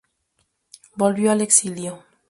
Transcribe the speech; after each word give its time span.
Volvió 0.95 1.29
al 1.31 1.41
exilio. 1.41 2.03